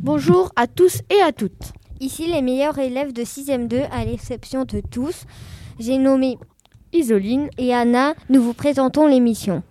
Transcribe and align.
Bonjour 0.00 0.50
à 0.56 0.66
tous 0.66 1.02
et 1.10 1.22
à 1.22 1.32
toutes. 1.32 1.72
Ici 2.00 2.26
les 2.26 2.42
meilleurs 2.42 2.78
élèves 2.78 3.12
de 3.12 3.22
6e 3.22 3.68
2 3.68 3.80
à 3.92 4.04
l'exception 4.04 4.64
de 4.64 4.80
tous. 4.80 5.24
J'ai 5.78 5.98
nommé 5.98 6.38
Isoline 6.92 7.48
et 7.58 7.74
Anna. 7.74 8.14
Nous 8.28 8.42
vous 8.42 8.54
présentons 8.54 9.06
l'émission. 9.06 9.62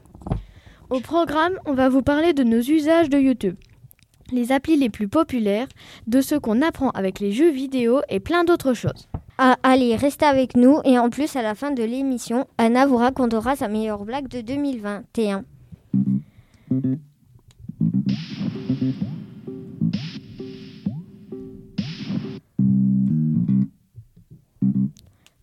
Au 0.90 1.00
programme, 1.00 1.60
on 1.66 1.74
va 1.74 1.90
vous 1.90 2.02
parler 2.02 2.34
de 2.34 2.44
nos 2.44 2.62
usages 2.62 3.10
de 3.10 3.18
YouTube, 3.18 3.58
les 4.32 4.54
applis 4.54 4.78
les 4.78 4.90
plus 4.90 5.10
populaires, 5.10 5.68
de 6.06 6.22
ce 6.22 6.36
qu'on 6.36 6.62
apprend 6.62 6.92
avec 6.92 7.20
les 7.20 7.34
jeux 7.34 7.52
vidéo 7.52 8.02
et 8.08 8.22
plein 8.22 8.46
d'autres 8.46 8.74
choses. 8.74 9.10
Ah, 9.38 9.58
allez, 9.64 9.96
restez 9.96 10.26
avec 10.26 10.56
nous 10.56 10.80
et 10.86 10.98
en 10.98 11.10
plus 11.10 11.36
à 11.36 11.42
la 11.42 11.56
fin 11.56 11.72
de 11.72 11.84
l'émission, 11.84 12.48
Anna 12.58 12.86
vous 12.86 12.98
racontera 12.98 13.56
sa 13.58 13.68
meilleure 13.68 14.06
blague 14.06 14.30
de 14.30 14.42
2021. 14.42 15.44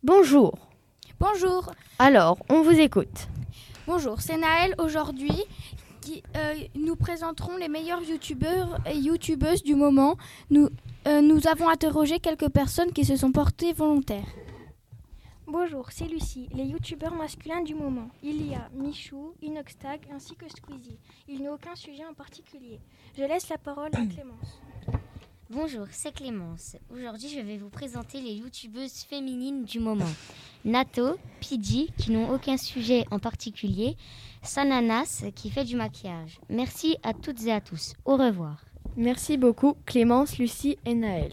Bonjour. 0.02 0.54
Bonjour. 1.20 1.72
Alors, 1.98 2.38
on 2.48 2.62
vous 2.62 2.78
écoute. 2.78 3.28
Bonjour, 3.86 4.20
c'est 4.20 4.36
Naël 4.36 4.74
aujourd'hui. 4.78 5.32
Qui, 6.00 6.22
euh, 6.36 6.54
nous 6.74 6.96
présenterons 6.96 7.56
les 7.56 7.68
meilleurs 7.68 8.02
youtubeurs 8.02 8.78
et 8.86 8.96
youtubeuses 8.96 9.62
du 9.62 9.74
moment. 9.74 10.16
Nous, 10.50 10.68
euh, 11.06 11.20
nous 11.22 11.46
avons 11.46 11.68
interrogé 11.68 12.20
quelques 12.20 12.50
personnes 12.50 12.92
qui 12.92 13.04
se 13.04 13.16
sont 13.16 13.32
portées 13.32 13.72
volontaires. 13.72 14.26
Bonjour, 15.56 15.86
c'est 15.92 16.08
Lucie, 16.08 16.48
les 16.52 16.64
youtubeurs 16.64 17.14
masculins 17.14 17.62
du 17.62 17.76
moment. 17.76 18.08
Il 18.24 18.44
y 18.44 18.56
a 18.56 18.68
Michou, 18.74 19.34
Inoxtag 19.40 20.00
ainsi 20.12 20.34
que 20.34 20.48
Squeezie. 20.48 20.98
Il 21.28 21.38
n'y 21.38 21.46
a 21.46 21.52
aucun 21.52 21.76
sujet 21.76 22.04
en 22.04 22.12
particulier. 22.12 22.80
Je 23.16 23.22
laisse 23.22 23.48
la 23.48 23.56
parole 23.56 23.90
à 23.92 24.04
Clémence. 24.14 24.60
Bonjour, 25.48 25.86
c'est 25.92 26.12
Clémence. 26.12 26.76
Aujourd'hui, 26.92 27.28
je 27.28 27.38
vais 27.38 27.56
vous 27.56 27.68
présenter 27.68 28.20
les 28.20 28.32
youtubeuses 28.32 29.04
féminines 29.04 29.62
du 29.62 29.78
moment. 29.78 30.10
Nato, 30.64 31.18
Pidgey, 31.38 31.86
qui 31.98 32.10
n'ont 32.10 32.34
aucun 32.34 32.56
sujet 32.56 33.04
en 33.12 33.20
particulier, 33.20 33.96
Sananas, 34.42 35.24
qui 35.36 35.50
fait 35.50 35.64
du 35.64 35.76
maquillage. 35.76 36.40
Merci 36.48 36.96
à 37.04 37.14
toutes 37.14 37.44
et 37.46 37.52
à 37.52 37.60
tous. 37.60 37.94
Au 38.04 38.16
revoir. 38.16 38.64
Merci 38.96 39.36
beaucoup, 39.36 39.76
Clémence, 39.86 40.36
Lucie 40.36 40.78
et 40.84 40.94
Naël. 40.94 41.32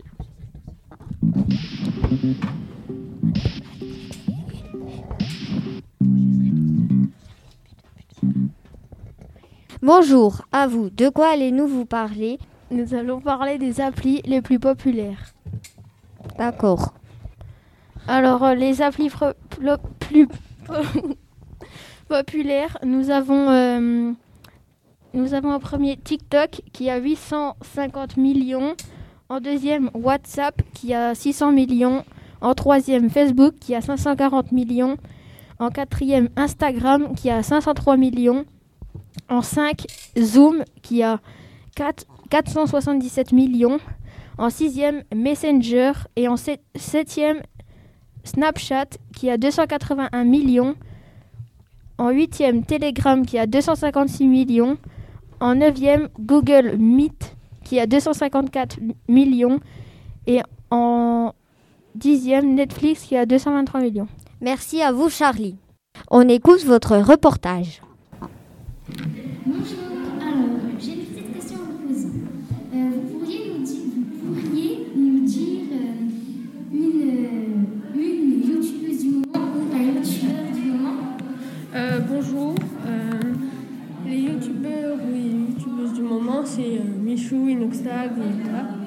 Bonjour, 9.82 10.42
à 10.52 10.68
vous. 10.68 10.90
De 10.90 11.10
quoi 11.10 11.30
allez-nous 11.34 11.68
vous 11.68 11.86
parler 11.86 12.40
Nous 12.70 12.94
allons 12.94 13.20
parler 13.20 13.58
des 13.58 13.82
applis 13.82 14.22
les 14.26 14.42
plus 14.42 14.60
populaires. 14.60 15.34
D'accord. 16.38 16.94
Alors, 18.08 18.44
euh, 18.44 18.56
les 18.56 18.82
applis 18.82 19.10
plo- 19.10 19.78
plus 20.00 20.28
populaires, 22.08 22.78
nous 22.84 23.10
avons, 23.10 23.50
euh, 23.50 24.12
nous 25.14 25.34
avons 25.34 25.52
en 25.54 25.60
premier 25.60 25.98
TikTok 25.98 26.62
qui 26.74 26.90
a 26.90 26.98
850 26.98 28.18
millions. 28.18 28.76
En 29.30 29.40
deuxième, 29.40 29.90
WhatsApp 29.94 30.62
qui 30.74 30.94
a 30.94 31.16
600 31.16 31.52
millions. 31.54 32.04
En 32.42 32.54
troisième, 32.54 33.10
Facebook 33.10 33.56
qui 33.60 33.74
a 33.76 33.82
540 33.82 34.52
millions. 34.52 34.98
En 35.60 35.70
quatrième, 35.70 36.30
Instagram 36.36 37.14
qui 37.16 37.30
a 37.30 37.42
503 37.44 37.98
millions. 37.98 38.46
En 39.30 39.42
5, 39.42 39.86
Zoom 40.20 40.64
qui 40.82 41.04
a 41.04 41.20
4 41.76 42.06
477 42.30 43.32
millions. 43.34 43.80
En 44.38 44.50
sixième, 44.50 45.04
Messenger. 45.14 45.92
Et 46.16 46.28
en 46.28 46.38
sept- 46.38 46.62
septième, 46.76 47.42
Snapchat 48.24 48.86
qui 49.16 49.30
a 49.30 49.38
281 49.38 50.24
millions. 50.24 50.76
En 51.98 52.10
huitième, 52.10 52.64
Telegram 52.66 53.26
qui 53.26 53.38
a 53.38 53.46
256 53.48 54.28
millions. 54.28 54.78
En 55.40 55.56
neuvième, 55.56 56.10
Google 56.20 56.78
Meet 56.78 57.36
qui 57.64 57.80
a 57.80 57.86
254 57.86 58.80
millions. 59.08 59.60
Et 60.28 60.42
en 60.72 61.34
dixième, 61.96 62.56
Netflix 62.56 63.04
qui 63.04 63.18
a 63.18 63.26
223 63.26 63.82
millions. 63.82 64.08
Merci 64.40 64.82
à 64.82 64.92
vous, 64.92 65.10
Charlie. 65.10 65.58
On 66.10 66.28
écoute 66.28 66.64
votre 66.64 66.98
reportage. 66.98 67.82
Bonjour, 69.44 69.98
alors 70.22 70.60
j'ai 70.80 70.94
une 70.94 71.34
question 71.34 71.58
à 71.58 71.64
vous 71.64 71.88
poser. 71.88 72.10
Euh, 72.76 72.92
vous, 73.12 73.18
pourriez 73.18 74.88
nous 74.96 75.20
dire, 75.22 75.62
euh, 75.72 76.72
une, 76.72 77.02
euh, 77.02 78.00
une 78.00 78.48
youtubeuse 78.48 79.00
du 79.00 79.10
moment 79.10 79.50
ou 79.56 79.76
un 79.76 79.82
youtubeur 79.82 80.46
du 80.54 80.72
moment? 80.72 81.18
Bonjour. 82.08 82.54
Les 84.06 84.20
youtubeurs 84.20 84.98
ou 84.98 85.12
les 85.12 85.54
youtubeuses 85.54 85.94
du 85.94 86.02
moment, 86.02 86.46
c'est 86.46 86.80
Michou, 87.04 87.48
Inoxtag 87.48 88.12
et 88.18 88.44
voilà. 88.44 88.81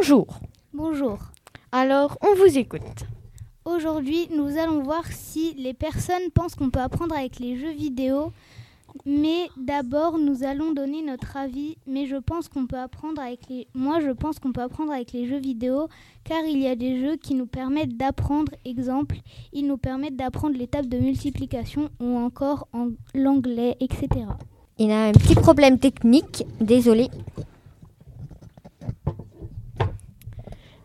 Bonjour. 0.00 0.40
Bonjour. 0.72 1.18
Alors, 1.72 2.16
on 2.22 2.34
vous 2.34 2.56
écoute. 2.56 3.04
Aujourd'hui, 3.66 4.28
nous 4.34 4.56
allons 4.56 4.82
voir 4.82 5.04
si 5.06 5.52
les 5.58 5.74
personnes 5.74 6.30
pensent 6.32 6.54
qu'on 6.54 6.70
peut 6.70 6.80
apprendre 6.80 7.14
avec 7.14 7.38
les 7.38 7.58
jeux 7.58 7.72
vidéo. 7.72 8.32
Mais 9.04 9.48
d'abord, 9.58 10.16
nous 10.16 10.42
allons 10.42 10.72
donner 10.72 11.02
notre 11.02 11.36
avis. 11.36 11.76
Mais 11.86 12.06
je 12.06 12.16
pense 12.16 12.48
qu'on 12.48 12.66
peut 12.66 12.78
apprendre 12.78 13.20
avec 13.20 13.40
les. 13.50 13.68
Moi, 13.74 14.00
je 14.00 14.08
pense 14.08 14.38
qu'on 14.38 14.52
peut 14.52 14.62
apprendre 14.62 14.90
avec 14.90 15.12
les 15.12 15.26
jeux 15.26 15.38
vidéo, 15.38 15.88
car 16.24 16.44
il 16.46 16.62
y 16.62 16.66
a 16.66 16.76
des 16.76 16.98
jeux 16.98 17.16
qui 17.16 17.34
nous 17.34 17.46
permettent 17.46 17.98
d'apprendre. 17.98 18.52
Exemple, 18.64 19.16
ils 19.52 19.66
nous 19.66 19.76
permettent 19.76 20.16
d'apprendre 20.16 20.56
les 20.56 20.66
tables 20.66 20.88
de 20.88 20.96
multiplication 20.98 21.90
ou 22.00 22.16
encore 22.16 22.68
en 22.72 22.88
l'anglais, 23.14 23.76
etc. 23.80 24.08
Il 24.78 24.92
a 24.92 25.08
un 25.08 25.12
petit 25.12 25.34
problème 25.34 25.78
technique, 25.78 26.46
désolé. 26.58 27.10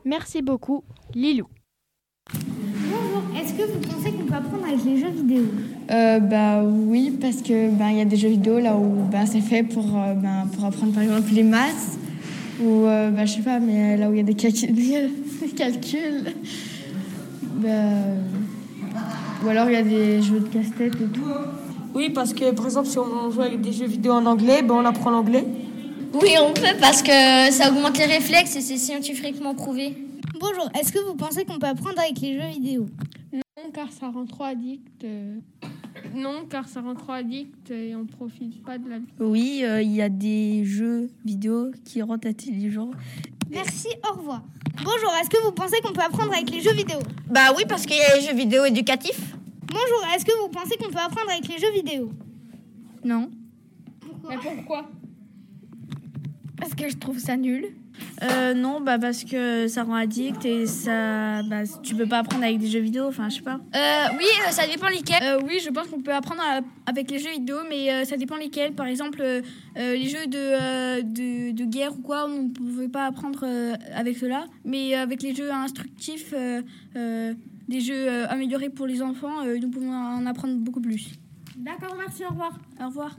Merci 0.07 0.43
beaucoup, 0.43 0.83
Lilou. 1.15 1.47
Bonjour, 2.31 3.23
est-ce 3.35 3.55
que 3.55 3.63
vous 3.63 3.79
pensez 3.79 4.11
qu'on 4.11 4.25
peut 4.25 4.35
apprendre 4.35 4.63
avec 4.63 4.85
les 4.85 4.99
jeux 4.99 5.09
vidéo? 5.09 5.45
Euh, 5.89 6.19
bah 6.19 6.61
oui, 6.63 7.17
parce 7.19 7.41
que 7.41 7.71
ben 7.71 7.89
il 7.89 7.97
y 7.97 8.01
a 8.01 8.05
des 8.05 8.15
jeux 8.15 8.29
vidéo 8.29 8.59
là 8.59 8.75
où 8.75 9.07
ben, 9.11 9.25
c'est 9.25 9.41
fait 9.41 9.63
pour, 9.63 9.83
euh, 9.97 10.13
ben, 10.13 10.47
pour 10.53 10.63
apprendre 10.63 10.93
par 10.93 11.01
exemple 11.01 11.33
les 11.33 11.41
maths 11.41 11.97
ou 12.61 12.85
euh, 12.85 13.09
ben, 13.09 13.25
je 13.25 13.33
sais 13.33 13.41
pas, 13.41 13.59
mais 13.59 13.97
là 13.97 14.07
où 14.07 14.13
il 14.13 14.17
y 14.17 14.19
a 14.19 14.23
des, 14.23 14.35
calculs, 14.35 14.75
des 14.75 15.47
calculs. 15.55 16.35
Ben, 17.55 18.21
ou 19.43 19.49
alors 19.49 19.71
il 19.71 19.73
y 19.73 19.77
a 19.77 19.81
des 19.81 20.21
jeux 20.21 20.39
de 20.39 20.47
casse-tête 20.49 20.93
et 21.01 21.07
tout. 21.11 21.23
Oui, 21.95 22.11
parce 22.11 22.31
que 22.31 22.51
par 22.51 22.65
exemple, 22.65 22.89
si 22.89 22.99
on 22.99 23.31
joue 23.31 23.41
avec 23.41 23.59
des 23.59 23.71
jeux 23.71 23.87
vidéo 23.87 24.11
en 24.11 24.27
anglais, 24.27 24.61
ben, 24.61 24.75
on 24.75 24.85
apprend 24.85 25.09
l'anglais. 25.09 25.45
Oui, 26.21 26.35
on 26.41 26.53
peut 26.53 26.61
parce 26.79 27.01
que 27.01 27.51
ça 27.51 27.69
augmente 27.69 27.97
les 27.97 28.05
réflexes 28.05 28.55
et 28.55 28.61
c'est 28.61 28.77
scientifiquement 28.77 29.53
prouvé. 29.53 29.95
Bonjour, 30.39 30.69
est-ce 30.79 30.91
que 30.91 30.99
vous 30.99 31.15
pensez 31.15 31.43
qu'on 31.45 31.59
peut 31.59 31.67
apprendre 31.67 31.99
avec 31.99 32.19
les 32.21 32.39
jeux 32.39 32.47
vidéo? 32.49 32.85
Non, 33.33 33.71
car 33.73 33.91
ça 33.91 34.07
rend 34.09 34.25
trop 34.25 34.43
addict. 34.45 35.03
euh, 35.03 35.37
Non, 36.15 36.45
car 36.49 36.67
ça 36.67 36.81
rend 36.81 36.95
trop 36.95 37.11
addict 37.13 37.69
et 37.71 37.95
on 37.95 38.05
profite 38.05 38.63
pas 38.63 38.77
de 38.77 38.89
la 38.89 38.99
vie. 38.99 39.05
Oui, 39.19 39.61
euh, 39.63 39.81
il 39.81 39.91
y 39.93 40.01
a 40.01 40.09
des 40.09 40.63
jeux 40.63 41.09
vidéo 41.25 41.71
qui 41.83 42.01
rendent 42.01 42.25
intelligent. 42.25 42.91
Merci, 43.49 43.89
au 44.09 44.17
revoir. 44.17 44.43
Bonjour, 44.83 45.11
est-ce 45.21 45.29
que 45.29 45.41
vous 45.43 45.51
pensez 45.51 45.79
qu'on 45.81 45.93
peut 45.93 46.01
apprendre 46.01 46.33
avec 46.33 46.49
les 46.49 46.61
jeux 46.61 46.73
vidéo? 46.73 46.99
Bah 47.27 47.51
oui, 47.57 47.63
parce 47.67 47.85
qu'il 47.85 47.97
y 47.97 48.01
a 48.01 48.15
les 48.15 48.21
jeux 48.21 48.35
vidéo 48.35 48.65
éducatifs. 48.65 49.35
Bonjour, 49.67 50.05
est-ce 50.15 50.23
que 50.25 50.31
vous 50.41 50.49
pensez 50.49 50.77
qu'on 50.77 50.89
peut 50.89 50.99
apprendre 50.99 51.29
avec 51.31 51.47
les 51.47 51.57
jeux 51.57 51.71
vidéo? 51.73 52.09
Non, 53.03 53.29
Mais 54.29 54.35
pourquoi? 54.41 54.89
Parce 56.65 56.75
que 56.75 56.89
je 56.89 56.97
trouve 56.97 57.19
ça 57.19 57.37
nul. 57.37 57.65
Euh, 58.23 58.53
non, 58.53 58.81
bah 58.81 58.97
parce 58.99 59.23
que 59.23 59.67
ça 59.67 59.83
rend 59.83 59.93
addict 59.93 60.43
et 60.45 60.65
ça, 60.65 61.43
bah, 61.43 61.61
tu 61.83 61.95
peux 61.95 62.07
pas 62.07 62.19
apprendre 62.19 62.43
avec 62.43 62.57
des 62.57 62.67
jeux 62.67 62.79
vidéo. 62.79 63.05
Enfin, 63.07 63.29
je 63.29 63.35
sais 63.35 63.41
pas. 63.41 63.59
Euh, 63.75 64.05
oui, 64.17 64.25
euh, 64.47 64.51
ça 64.51 64.67
dépend 64.67 64.87
lesquels. 64.89 65.37
Oui, 65.45 65.59
je 65.63 65.69
pense 65.69 65.87
qu'on 65.87 66.01
peut 66.01 66.13
apprendre 66.13 66.41
à- 66.41 66.61
avec 66.89 67.09
les 67.11 67.19
jeux 67.19 67.29
vidéo, 67.31 67.57
mais 67.69 68.03
ça 68.05 68.17
dépend 68.17 68.35
lesquels. 68.35 68.73
Par 68.73 68.87
exemple, 68.87 69.23
les 69.75 70.07
jeux 70.09 70.25
de, 70.27 71.01
de, 71.03 71.51
de 71.51 71.65
guerre 71.65 71.93
ou 71.93 72.01
quoi, 72.01 72.25
on 72.27 72.43
ne 72.43 72.49
pouvait 72.49 72.89
pas 72.89 73.05
apprendre 73.05 73.45
avec 73.93 74.17
cela. 74.17 74.45
Mais 74.65 74.95
avec 74.95 75.21
les 75.21 75.33
jeux 75.35 75.51
instructifs, 75.51 76.33
des 76.95 77.79
jeux 77.81 78.09
améliorés 78.29 78.69
pour 78.69 78.87
les 78.87 79.01
enfants, 79.01 79.45
nous 79.45 79.69
pouvons 79.69 79.93
en 79.93 80.25
apprendre 80.25 80.55
beaucoup 80.55 80.81
plus. 80.81 81.11
D'accord, 81.55 81.95
merci, 81.97 82.23
au 82.25 82.29
revoir. 82.29 82.51
Au 82.81 82.87
revoir. 82.87 83.15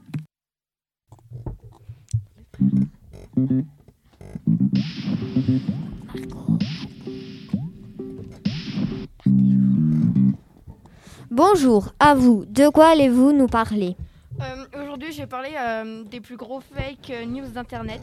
Bonjour, 11.31 11.93
à 12.01 12.15
vous. 12.15 12.47
De 12.47 12.71
quoi 12.71 12.87
allez-vous 12.89 13.33
nous 13.33 13.47
parler 13.47 13.95
Euh, 14.41 14.65
Aujourd'hui, 14.83 15.13
je 15.13 15.19
vais 15.19 15.27
parler 15.27 15.51
euh, 15.59 16.05
des 16.05 16.23
plus 16.23 16.39
gros 16.39 16.61
fake 16.61 17.13
news 17.27 17.49
d'Internet. 17.49 18.01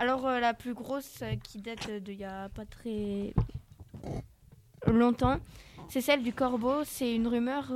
Alors, 0.00 0.26
euh, 0.26 0.40
la 0.40 0.54
plus 0.54 0.74
grosse 0.74 1.22
qui 1.44 1.60
date 1.60 1.88
d'il 2.02 2.16
n'y 2.18 2.24
a 2.24 2.48
pas 2.48 2.64
très 2.64 3.32
longtemps, 4.88 5.36
c'est 5.88 6.00
celle 6.00 6.24
du 6.24 6.32
corbeau. 6.32 6.82
C'est 6.84 7.14
une 7.14 7.28
rumeur 7.28 7.72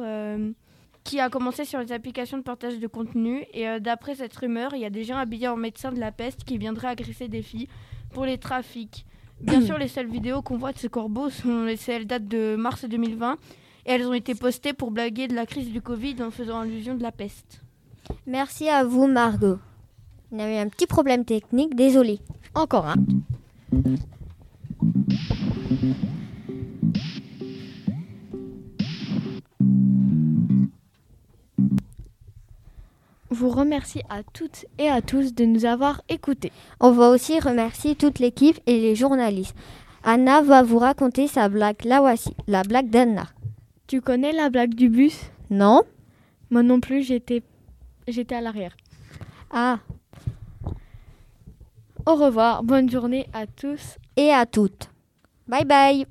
qui 1.04 1.20
a 1.20 1.28
commencé 1.28 1.64
sur 1.64 1.80
les 1.80 1.92
applications 1.92 2.38
de 2.38 2.42
partage 2.42 2.78
de 2.78 2.86
contenu. 2.86 3.44
Et 3.52 3.68
euh, 3.68 3.80
d'après 3.80 4.14
cette 4.14 4.34
rumeur, 4.36 4.74
il 4.74 4.80
y 4.80 4.84
a 4.84 4.90
des 4.90 5.04
gens 5.04 5.16
habillés 5.16 5.48
en 5.48 5.56
médecins 5.56 5.92
de 5.92 6.00
la 6.00 6.12
peste 6.12 6.44
qui 6.44 6.58
viendraient 6.58 6.88
agresser 6.88 7.28
des 7.28 7.42
filles 7.42 7.68
pour 8.12 8.24
les 8.24 8.38
trafics. 8.38 9.06
Bien 9.40 9.60
sûr, 9.60 9.76
les 9.76 9.88
seules 9.88 10.06
vidéos 10.06 10.40
qu'on 10.40 10.56
voit 10.56 10.72
de 10.72 10.78
ce 10.78 10.86
corbeau 10.86 11.28
sont 11.28 11.64
les 11.64 11.76
celles 11.76 12.06
datent 12.06 12.28
de 12.28 12.54
mars 12.56 12.84
2020 12.84 13.38
et 13.86 13.92
elles 13.92 14.06
ont 14.06 14.12
été 14.12 14.34
postées 14.34 14.72
pour 14.72 14.92
blaguer 14.92 15.26
de 15.26 15.34
la 15.34 15.46
crise 15.46 15.70
du 15.70 15.80
Covid 15.80 16.22
en 16.22 16.30
faisant 16.30 16.60
allusion 16.60 16.94
de 16.94 17.02
la 17.02 17.10
peste. 17.10 17.60
Merci 18.26 18.68
à 18.68 18.84
vous, 18.84 19.08
Margot. 19.08 19.58
On 20.30 20.38
a 20.38 20.48
eu 20.48 20.56
un 20.56 20.68
petit 20.68 20.86
problème 20.86 21.24
technique, 21.24 21.74
désolé. 21.74 22.20
Encore 22.54 22.86
un. 22.86 22.94
Vous 33.32 33.50
remercie 33.50 34.02
à 34.08 34.22
toutes 34.22 34.66
et 34.78 34.88
à 34.88 35.02
tous 35.02 35.34
de 35.34 35.44
nous 35.44 35.64
avoir 35.64 36.02
écoutés. 36.08 36.52
On 36.80 36.92
va 36.92 37.10
aussi 37.10 37.40
remercier 37.40 37.94
toute 37.94 38.18
l'équipe 38.18 38.60
et 38.66 38.80
les 38.80 38.94
journalistes. 38.94 39.56
Anna 40.04 40.42
va 40.42 40.62
vous 40.62 40.78
raconter 40.78 41.28
sa 41.28 41.48
blague. 41.48 41.84
La 41.84 42.00
voici, 42.00 42.34
la 42.46 42.62
blague 42.62 42.90
d'Anna. 42.90 43.28
Tu 43.86 44.00
connais 44.00 44.32
la 44.32 44.50
blague 44.50 44.74
du 44.74 44.88
bus? 44.88 45.18
Non 45.50 45.82
Moi 46.50 46.62
non 46.62 46.80
plus, 46.80 47.02
j'étais 47.02 47.42
j'étais 48.08 48.34
à 48.34 48.40
l'arrière. 48.40 48.76
Ah. 49.50 49.78
Au 52.06 52.14
revoir, 52.16 52.64
bonne 52.64 52.90
journée 52.90 53.26
à 53.32 53.46
tous 53.46 53.98
et 54.16 54.30
à 54.30 54.46
toutes. 54.46 54.90
Bye 55.46 55.64
bye 55.64 56.06